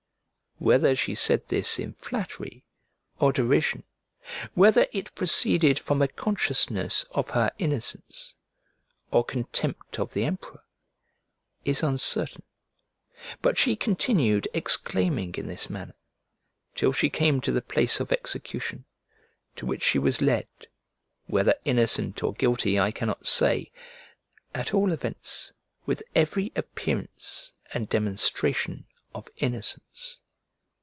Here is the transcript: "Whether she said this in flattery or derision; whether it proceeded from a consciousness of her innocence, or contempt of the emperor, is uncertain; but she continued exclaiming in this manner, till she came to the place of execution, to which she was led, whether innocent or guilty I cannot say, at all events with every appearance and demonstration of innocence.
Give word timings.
"Whether 0.71 0.95
she 0.95 1.15
said 1.15 1.47
this 1.47 1.79
in 1.79 1.93
flattery 1.93 2.63
or 3.19 3.31
derision; 3.33 3.83
whether 4.53 4.85
it 4.91 5.15
proceeded 5.15 5.79
from 5.79 6.03
a 6.03 6.07
consciousness 6.07 7.03
of 7.09 7.31
her 7.31 7.49
innocence, 7.57 8.35
or 9.09 9.23
contempt 9.23 9.97
of 9.97 10.13
the 10.13 10.23
emperor, 10.23 10.61
is 11.65 11.81
uncertain; 11.81 12.43
but 13.41 13.57
she 13.57 13.75
continued 13.75 14.47
exclaiming 14.53 15.33
in 15.33 15.47
this 15.47 15.67
manner, 15.67 15.95
till 16.75 16.91
she 16.91 17.09
came 17.09 17.41
to 17.41 17.51
the 17.51 17.63
place 17.63 17.99
of 17.99 18.11
execution, 18.11 18.85
to 19.55 19.65
which 19.65 19.81
she 19.81 19.97
was 19.97 20.21
led, 20.21 20.47
whether 21.25 21.55
innocent 21.65 22.21
or 22.21 22.33
guilty 22.35 22.79
I 22.79 22.91
cannot 22.91 23.25
say, 23.25 23.71
at 24.53 24.75
all 24.75 24.91
events 24.91 25.53
with 25.87 26.03
every 26.13 26.51
appearance 26.55 27.53
and 27.73 27.89
demonstration 27.89 28.85
of 29.15 29.27
innocence. 29.37 30.19